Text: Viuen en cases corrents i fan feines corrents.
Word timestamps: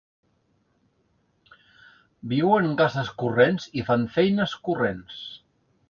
Viuen 2.33 2.71
en 2.71 2.73
cases 2.83 3.13
corrents 3.23 3.71
i 3.83 3.87
fan 3.91 4.11
feines 4.19 4.61
corrents. 4.71 5.23